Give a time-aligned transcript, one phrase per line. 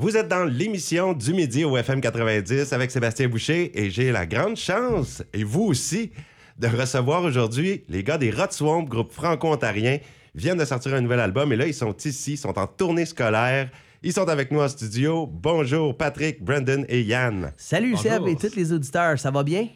[0.00, 4.26] Vous êtes dans l'émission du midi au FM 90 avec Sébastien Boucher et j'ai la
[4.26, 6.12] grande chance, et vous aussi,
[6.56, 9.98] de recevoir aujourd'hui les gars des Rot Swamp, groupe franco-ontarien,
[10.36, 13.06] viennent de sortir un nouvel album et là, ils sont ici, ils sont en tournée
[13.06, 13.70] scolaire.
[14.04, 15.26] Ils sont avec nous en studio.
[15.26, 17.52] Bonjour Patrick, Brandon et Yann.
[17.56, 18.12] Salut Bonjour.
[18.12, 19.66] Seb et tous les auditeurs, ça va bien?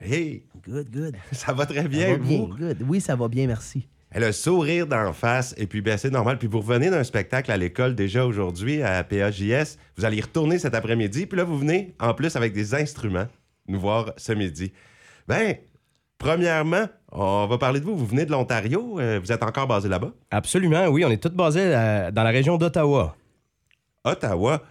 [0.00, 1.16] Hey, Good, good.
[1.32, 2.46] ça va très Ça bien, va bien, vous?
[2.48, 2.78] good.
[2.88, 3.86] Oui, ça va bien, merci.
[4.14, 6.38] Et le sourire d'en face, et puis ben, c'est normal.
[6.38, 9.76] Puis vous revenez d'un spectacle à l'école déjà aujourd'hui à PAJS.
[9.96, 11.26] Vous allez y retourner cet après-midi.
[11.26, 13.26] Puis là, vous venez en plus avec des instruments
[13.68, 14.72] nous voir ce midi.
[15.26, 15.56] Ben,
[16.18, 17.96] premièrement, on va parler de vous.
[17.96, 19.00] Vous venez de l'Ontario.
[19.00, 20.12] euh, vous êtes encore basé là-bas?
[20.30, 21.04] Absolument, oui.
[21.04, 23.16] On est tous basés à- dans la région d'Ottawa.
[24.04, 24.62] Ottawa.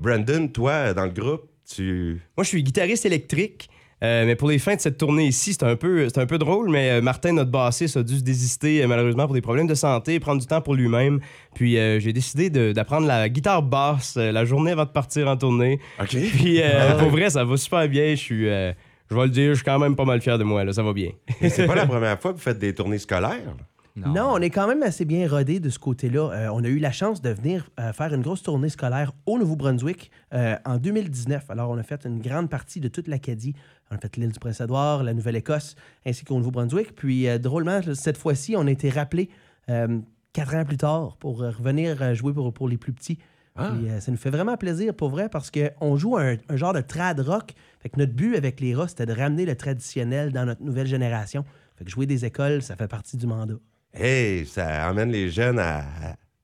[0.00, 2.20] Brandon, toi, dans le groupe, tu.
[2.36, 3.70] Moi, je suis guitariste électrique.
[4.02, 6.70] Euh, mais pour les fins de cette tournée ici, c'est un peu, un peu drôle,
[6.70, 9.74] mais euh, Martin, notre bassiste, a dû se désister euh, malheureusement pour des problèmes de
[9.74, 11.20] santé, prendre du temps pour lui-même.
[11.54, 15.36] Puis euh, j'ai décidé d'apprendre la guitare basse euh, la journée avant de partir en
[15.36, 15.80] tournée.
[16.00, 16.08] OK.
[16.32, 18.10] Puis euh, pour vrai, ça va super bien.
[18.10, 18.72] Je suis, euh,
[19.10, 20.64] je vais le dire, je suis quand même pas mal fier de moi.
[20.64, 21.10] Là, ça va bien.
[21.42, 23.54] Et c'est pas la première fois que vous faites des tournées scolaires?
[23.96, 24.32] Non.
[24.32, 26.30] on est quand même assez bien rodé de ce côté-là.
[26.30, 29.38] Euh, on a eu la chance de venir euh, faire une grosse tournée scolaire au
[29.38, 31.50] Nouveau-Brunswick euh, en 2019.
[31.50, 33.54] Alors, on a fait une grande partie de toute l'Acadie.
[33.90, 35.74] On a fait l'île du Prince-Édouard, la Nouvelle-Écosse,
[36.06, 36.94] ainsi qu'au Nouveau-Brunswick.
[36.94, 39.28] Puis, euh, drôlement, cette fois-ci, on a été rappelés
[39.68, 39.98] euh,
[40.32, 43.18] quatre ans plus tard pour euh, revenir euh, jouer pour, pour les plus petits.
[43.56, 43.72] Ah.
[43.72, 46.80] Puis, ça nous fait vraiment plaisir pour vrai parce qu'on joue un, un genre de
[46.80, 47.52] trad rock.
[47.80, 50.86] Fait que notre but avec les rats, c'était de ramener le traditionnel dans notre nouvelle
[50.86, 51.44] génération.
[51.76, 53.56] Fait que jouer des écoles, ça fait partie du mandat.
[53.92, 55.82] Hey, ça amène les jeunes à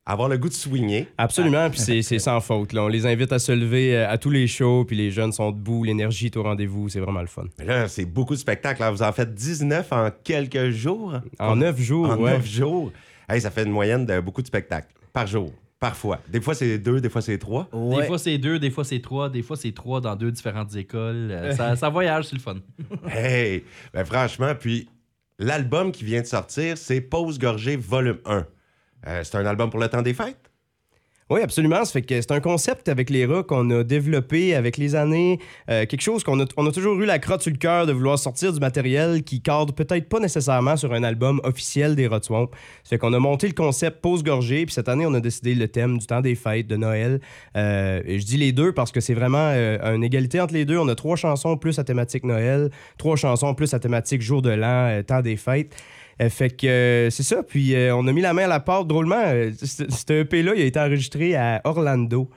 [0.07, 1.09] avoir le goût de swinger.
[1.19, 2.73] Absolument, puis c'est- c'est sans faute.
[2.73, 2.85] Là.
[2.85, 5.51] On les invite à se lever euh, à tous les shows, puis les jeunes sont
[5.51, 7.45] debout, l'énergie est au rendez-vous, c'est vraiment le fun.
[7.59, 8.81] Mais là, c'est beaucoup de spectacles.
[8.81, 8.91] là.
[8.93, 11.15] Vous en faites 19 en quelques jours?
[11.41, 12.31] En neuf jours, En ouais.
[12.33, 12.93] 9 jours?
[13.29, 15.53] Hey, ça fait une moyenne de beaucoup de spectacles par jour.
[15.81, 16.21] Parfois.
[16.29, 17.69] Des fois, c'est deux, des fois, c'est trois.
[17.73, 18.01] Ouais.
[18.03, 20.75] Des fois c'est deux, des fois c'est trois, des fois c'est trois dans deux différentes
[20.75, 21.29] écoles.
[21.33, 22.57] Euh, ça, ça voyage, c'est le fun.
[23.11, 23.63] Hey!
[23.93, 24.89] Ben, franchement, puis
[25.39, 28.47] l'album qui vient de sortir, c'est Pause Gorgée Volume 1.
[29.07, 30.51] Euh, c'est un album pour le temps des fêtes?
[31.29, 31.85] Oui, absolument.
[31.85, 35.41] C'est un concept avec les rats qu'on a développé avec les années.
[35.69, 38.53] Euh, quelque chose qu'on a, toujours eu la crotte sur le cœur de vouloir sortir
[38.53, 42.51] du matériel qui cadre peut-être pas nécessairement sur un album officiel des Rats Swamp.
[42.85, 45.67] Ça qu'on a monté le concept pause gorgée, puis cette année, on a décidé le
[45.67, 47.19] thème du temps des fêtes, de Noël.
[47.57, 50.79] Euh, et je dis les deux parce que c'est vraiment une égalité entre les deux.
[50.79, 54.51] On a trois chansons plus à thématique Noël, trois chansons plus à thématique jour de
[54.51, 55.75] l'an, temps des fêtes.
[56.23, 57.43] Euh, fait que euh, c'est ça.
[57.43, 59.23] Puis euh, on a mis la main à la pâte drôlement.
[59.55, 62.31] cet EP-là, il a été enregistré à Orlando.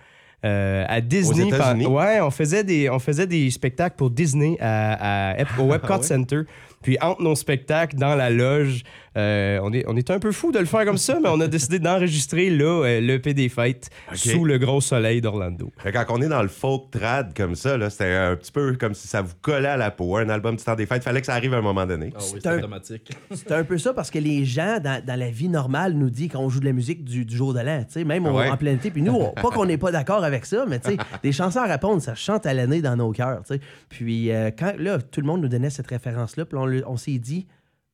[0.46, 1.50] euh, à Disney.
[1.52, 5.74] Pen- Ouais, on faisait, des, on faisait des spectacles pour Disney à, à- Ah au
[5.74, 6.42] Epcot Center.
[6.82, 8.84] Puis entre nos spectacles, dans la loge,
[9.18, 11.40] euh, on, est, on est un peu fou de le faire comme ça, mais on
[11.42, 15.72] a décidé d'enregistrer là euh, l'EP des fêtes sous le gros soleil d'Orlando.
[15.84, 18.94] Quand on est dans le folk trad comme ça, là, c'était un petit peu comme
[18.94, 20.16] si ça vous collait à la peau.
[20.18, 22.12] Un album du temps des fêtes, fallait que ça arrive à un moment donné.
[22.16, 23.12] Ah oui, C'est un- c'est dramatique.
[23.34, 26.30] C'est un peu ça parce que les gens, dans, dans la vie normale, nous disent
[26.32, 28.50] qu'on joue de la musique du, du jour de l'an, tu sais, même au- Ouais.
[28.50, 28.90] en plein été.
[28.92, 31.60] Puis nous, on- pas qu'on n'est pas d'accord avec ça, mais tu sais, des chansons
[31.60, 33.60] à répondre, ça chante à l'année dans nos cœurs, tu sais.
[33.90, 37.18] Puis euh, quand là, tout le monde nous donnait cette référence-là, puis on, on s'est
[37.20, 37.48] dit,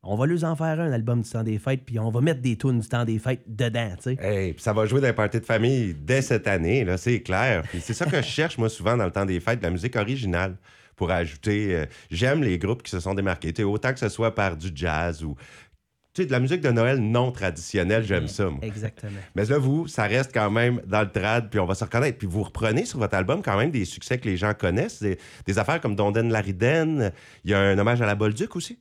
[0.04, 2.42] on va leur en faire un album du temps des fêtes, puis on va mettre
[2.42, 4.18] des tunes du temps des fêtes dedans, tu sais.
[4.22, 7.64] Hey, ça va jouer dans les parties de famille dès cette année, là, c'est clair.
[7.82, 9.96] C'est ça que je cherche, moi, souvent, dans le temps des fêtes, de la musique
[9.96, 10.56] originale
[10.96, 11.76] pour ajouter.
[11.76, 13.52] euh, J'aime les groupes qui se sont démarqués.
[13.64, 15.36] Autant que ce soit par du jazz ou.
[16.16, 18.60] Tu sais, de la musique de Noël non traditionnelle, j'aime ça, moi.
[18.62, 19.12] Exactement.
[19.36, 22.18] Mais là, vous, ça reste quand même dans le trad, puis on va se reconnaître.
[22.18, 25.18] Puis vous reprenez sur votre album quand même des succès que les gens connaissent, des,
[25.46, 27.12] des affaires comme Donden Lariden.
[27.44, 28.80] Il y a un hommage à la Bolduc aussi.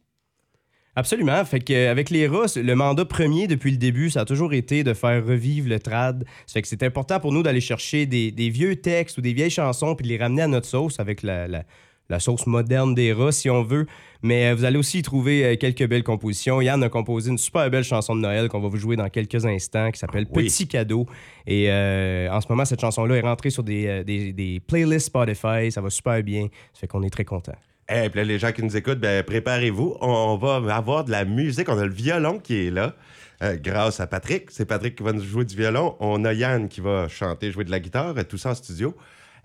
[0.97, 1.45] Absolument.
[1.45, 4.95] Fait qu'avec les rats, le mandat premier depuis le début, ça a toujours été de
[4.95, 6.25] faire revivre le trad.
[6.47, 9.33] Ça fait que c'est important pour nous d'aller chercher des, des vieux textes ou des
[9.33, 11.65] vieilles chansons puis de les ramener à notre sauce avec la, la-
[12.11, 13.87] la sauce moderne des rats, si on veut.
[14.23, 16.61] Mais euh, vous allez aussi y trouver euh, quelques belles compositions.
[16.61, 19.45] Yann a composé une super belle chanson de Noël qu'on va vous jouer dans quelques
[19.47, 20.45] instants qui s'appelle Oui.
[20.45, 21.07] Petit cadeau.
[21.47, 25.71] Et euh, en ce moment, cette chanson-là est rentrée sur des, des, des playlists Spotify.
[25.71, 26.49] Ça va super bien.
[26.73, 27.55] Ça fait qu'on est très content.
[27.89, 29.99] Et puis là, les gens qui nous écoutent, ben, préparez-vous.
[30.01, 31.69] On, va avoir de la musique.
[31.69, 32.95] On a le violon qui est là.
[33.43, 34.51] euh, grâce à Patrick.
[34.51, 35.97] C'est Patrick qui va nous jouer du violon.
[36.01, 38.95] On a Yann qui va chanter, jouer de la guitare, tout ça en studio.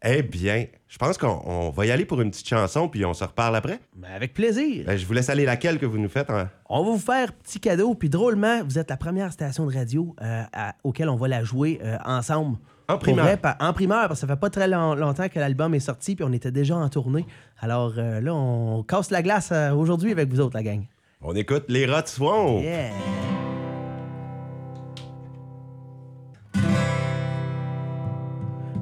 [0.03, 3.13] Eh bien, je pense qu'on on va y aller pour une petite chanson, puis on
[3.13, 3.79] se reparle après.
[3.95, 4.85] Ben, avec plaisir.
[4.85, 6.29] Ben, je vous laisse aller laquelle que vous nous faites.
[6.29, 9.73] en- On va vous faire petit cadeau, puis drôlement, vous êtes la première station de
[9.75, 12.57] radio euh, à- auquel on va la jouer euh, ensemble.
[12.87, 13.25] En primeur.
[13.25, 16.15] vrai, en primeur, parce que ça fait pas très long- longtemps que l'album est sorti,
[16.15, 17.25] puis on était déjà en tournée.
[17.59, 20.85] Alors euh, là, on casse la glace aujourd'hui avec vous autres, la gang.
[21.21, 22.61] On écoute les Rats Swamp.
[22.61, 22.89] Yeah!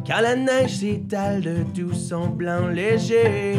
[0.07, 3.57] Quand la neige s'étale de tout son blanc léger.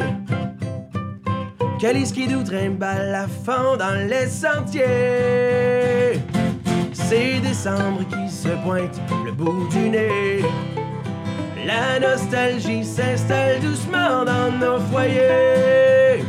[1.79, 4.85] Que les skidoo trimballent à fond dans les sentiers.
[6.95, 10.41] C'est décembre qui se pointe le bout du nez.
[11.67, 16.25] La nostalgie s'installe doucement dans nos foyers.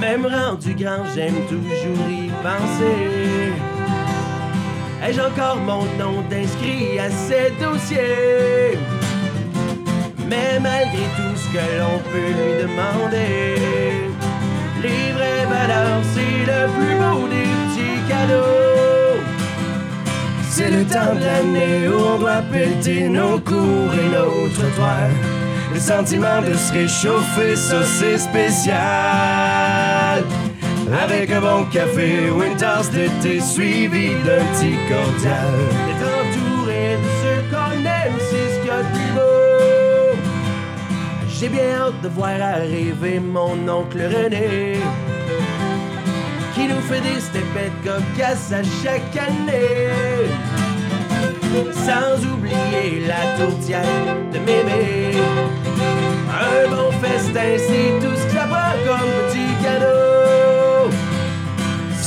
[0.00, 3.71] Même rendu grand, j'aime toujours y penser.
[5.04, 8.78] Ai-je encore mon nom d'inscrit à ces dossiers?
[10.28, 13.56] Mais malgré tout ce que l'on peut lui demander,
[14.80, 19.18] les vraies valeurs, c'est le plus beau des petits cadeaux.
[20.48, 25.16] C'est le temps de l'année où on doit péter nos cours et nos trottoirs.
[25.74, 29.81] Le sentiment de se réchauffer, ça c'est spécial.
[31.00, 35.54] Avec un bon café ou une tasse de thé suivi d'un petit cordial.
[35.86, 40.18] D'être entouré de ceux qu'on aime, c'est ce qu'il y a de plus beau.
[41.28, 44.80] J'ai bien hâte de voir arriver mon oncle René
[46.54, 49.88] qui nous fait des stepettes cocasses à chaque année.
[51.72, 53.82] Sans oublier la tourtière
[54.32, 55.16] de mémé.
[56.28, 59.31] Un bon festin, c'est tout ce que ça prend comme.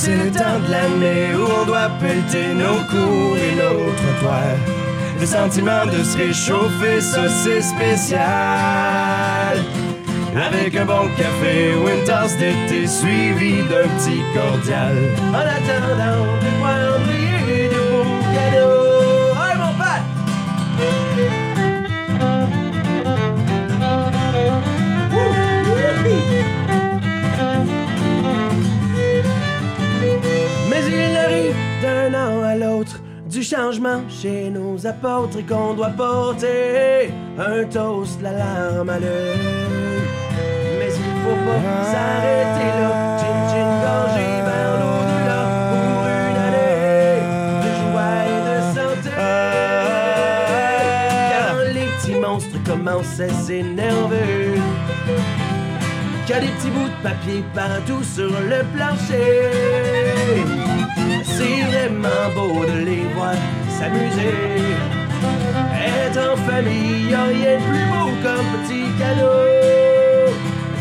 [0.05, 4.59] C'est le temps de l'année où on doit pelleter nos cours et nos trottoirs.
[5.19, 8.21] Le sentiment de se réchauffer, ça c'est spécial.
[10.35, 14.95] Avec un bon café ou une tasse de thé suivi d'un petit cordial.
[15.33, 17.14] En attendant de
[33.45, 39.37] changement chez nos apôtres et qu'on doit porter un toast, la larme à l'œil.
[40.79, 41.61] Mais il faut pas
[41.91, 42.89] s'arrêter là,
[43.19, 47.21] chin chin gorgé vers l'au-delà pour une année
[47.61, 49.13] de joie et de santé.
[51.31, 54.59] Quand les petits monstres commencent à s'énerver.
[56.25, 60.64] Qu'il y a des petits bouts de papier partout sur le plancher.
[61.37, 63.35] C'est vraiment beau de les voir
[63.77, 64.35] s'amuser.
[65.85, 70.33] Être en famille, y a rien de plus beau comme petit cadeau.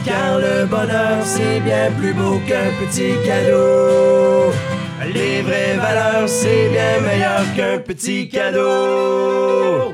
[0.04, 4.52] Car le bonheur, c'est bien plus beau qu'un petit cadeau.
[5.12, 9.92] Les vraies valeurs, c'est bien meilleur qu'un petit cadeau.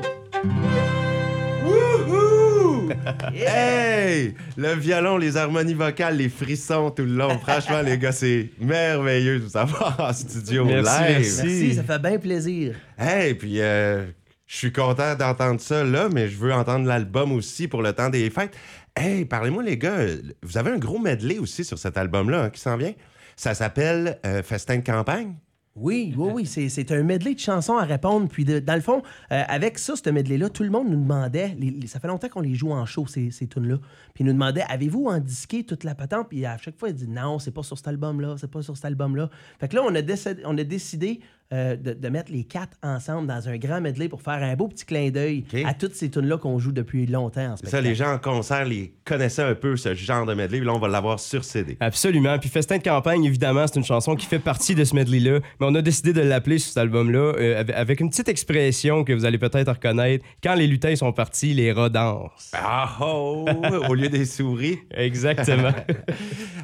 [3.33, 4.35] Hey!
[4.57, 7.37] Le violon, les harmonies vocales, les frissons tout le long.
[7.39, 11.17] Franchement, les gars, c'est merveilleux de vous avoir en studio Merci, live.
[11.17, 11.41] merci.
[11.43, 12.75] Merci, ça fait bien plaisir.
[12.97, 14.05] Hey, puis euh,
[14.47, 18.09] je suis content d'entendre ça là, mais je veux entendre l'album aussi pour le temps
[18.09, 18.55] des fêtes.
[18.95, 19.99] Hey, parlez-moi les gars,
[20.43, 22.93] vous avez un gros medley aussi sur cet album-là hein, qui s'en vient?
[23.37, 25.35] Ça s'appelle euh, Festin de campagne.
[25.75, 28.27] Oui, oui, oui, c'est, un medley de chansons à répondre.
[28.27, 29.01] Puis, dans le fond,
[29.31, 31.55] euh, avec ça, ce medley-là, tout le monde nous demandait,
[31.87, 33.77] ça fait longtemps qu'on les joue en show, ces, ces tunes-là.
[34.13, 36.27] Puis, ils nous demandait, avez-vous en disqué toute la patente?
[36.27, 38.75] Puis, à chaque fois, il dit, non, c'est pas sur cet album-là, c'est pas sur
[38.75, 39.29] cet album-là.
[39.61, 41.21] Fait que là, on a décidé
[41.53, 44.67] euh, de, de mettre les quatre ensemble dans un grand medley pour faire un beau
[44.67, 48.13] petit clin d'œil à toutes ces tunes-là qu'on joue depuis longtemps en ça, les gens
[48.13, 50.59] en concert les connaissaient un peu, ce genre de medley.
[50.59, 51.77] puis Là, on va l'avoir sur CD.
[51.79, 52.37] Absolument.
[52.39, 55.39] Puis Festin de campagne, évidemment, c'est une chanson qui fait partie de ce medley-là.
[55.59, 59.13] Mais on a décidé de l'appeler sur cet album-là euh, avec- une petite expression que
[59.13, 60.25] vous allez peut-être reconnaître.
[60.43, 62.51] Quand les lutins sont partis, les rats dansent.
[62.53, 63.45] Ah oh!
[63.89, 64.79] Au lieu des souris.
[64.91, 65.71] Exactement.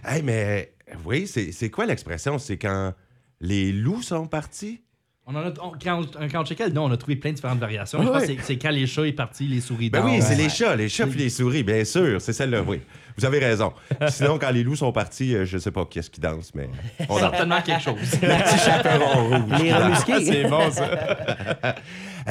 [0.06, 0.72] Hey, mais
[1.06, 2.38] oui, c'est c'est quoi l'expression?
[2.38, 2.94] C'est quand
[3.42, 4.82] les loups sont partis?
[5.30, 7.32] On en a, on- quand, on, quand on checkait le nom, on a trouvé plein
[7.32, 8.02] de différentes variations.
[8.02, 8.14] Je Ouais.
[8.14, 10.48] pense que c'est- c'est quand les chats est parti, les souris Ben oui, c'est les
[10.48, 12.80] chats, les chats puis les souris, bien sûr, c'est celle-là, oui.
[13.18, 13.74] Vous avez raison.
[14.10, 16.70] Sinon, quand les loups sont partis, euh, je sais pas qui est-ce qui danse, mais
[17.10, 17.96] on a Certainement quelque chose.
[18.00, 19.62] le petit chaperon rouge.
[19.62, 20.24] Les remusqués.
[20.26, 21.76] c'est bon, ça.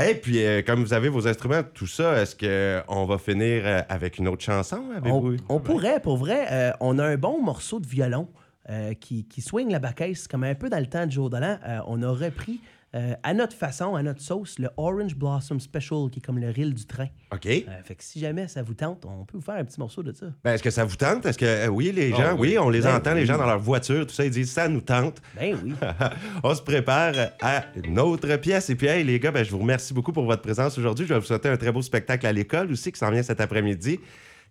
[0.08, 3.82] Et puis, euh, comme vous avez vos instruments, tout ça, est-ce qu'on va finir euh,
[3.88, 4.82] avec une autre chanson?
[4.96, 8.28] Avez-vous- On, on pourrait, pour vrai, euh, on a un bon morceau de violon
[8.70, 11.58] euh, qui, qui swing la baquette comme un peu dans le temps de Joe Dolan.
[11.66, 12.60] Euh, on a repris
[12.96, 16.48] euh, à notre façon, à notre sauce, le Orange Blossom Special, qui est comme le
[16.48, 17.08] reel du train.
[17.32, 17.44] OK.
[17.46, 20.02] Euh, fait que si jamais ça vous tente, on peut vous faire un petit morceau
[20.02, 20.26] de ça.
[20.42, 21.26] Ben, est-ce que ça vous tente?
[21.26, 22.50] Est-ce que, euh, oui, les gens, Oh, oui.
[22.52, 22.58] oui.
[22.58, 24.80] on les Ben entend, les gens dans leur voiture, tout ça, ils disent ça nous
[24.80, 25.20] tente.
[25.38, 25.74] Ben oui.
[26.42, 28.70] on se prépare à une autre pièce.
[28.70, 31.06] Et puis, hey, les gars, ben, je vous remercie beaucoup pour votre présence aujourd'hui.
[31.06, 33.40] Je vais vous souhaiter un très beau spectacle à l'école aussi qui s'en vient cet
[33.40, 34.00] après-midi.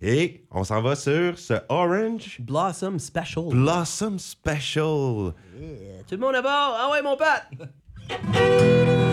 [0.02, 3.46] Et on s'en va sur ce Orange Blossom Special.
[3.50, 5.34] Blossom Special.
[5.58, 6.04] Yeah.
[6.08, 6.52] Tout le monde à bord?
[6.78, 7.70] Ah ouais, mon pote!
[8.10, 9.05] Música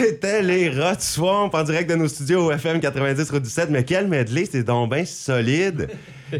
[0.00, 3.68] C'était les Rot Swamp en direct de nos studios au FM 90 Route du 7.
[3.68, 5.90] Mais quel medley, c'est donc bien solide.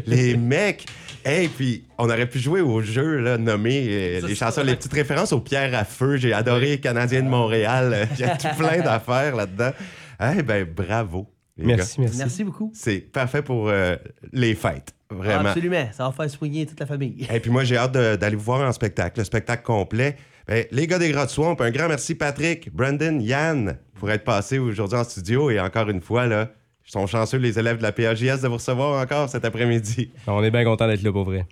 [0.07, 0.87] les mecs.
[1.23, 4.93] Et puis, on aurait pu jouer au jeu, là, nommé euh, les chansons, les petites
[4.93, 6.17] références aux pierres à feu.
[6.17, 8.07] J'ai adoré Canadien de Montréal.
[8.15, 9.71] Il y a tout plein d'affaires là-dedans.
[10.35, 11.27] Eh ben, bravo.
[11.57, 12.17] Merci, merci.
[12.17, 12.71] Merci beaucoup.
[12.73, 13.95] C'est parfait pour euh,
[14.33, 14.95] les fêtes.
[15.11, 15.49] Vraiment.
[15.49, 15.87] Absolument.
[15.91, 17.27] Ça va faire soigner toute la famille.
[17.31, 20.17] Et puis moi, j'ai hâte d'aller vous voir en spectacle, le spectacle complet.
[20.47, 24.59] Ben, les gars des Grottes Swamp, un grand merci Patrick, Brandon, Yann pour être passés
[24.59, 25.49] aujourd'hui en studio.
[25.51, 26.51] Et encore une fois, là,
[26.85, 30.11] ils sont chanceux les élèves de la PAJS de vous recevoir encore cet après-midi.
[30.27, 31.45] On est bien content d'être là pour vrai.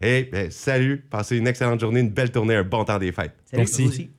[0.00, 3.32] Et ben, salut, passez une excellente journée, une belle tournée, un bon temps des fêtes.
[3.46, 3.82] Salut, Merci.
[3.82, 4.10] vous aussi.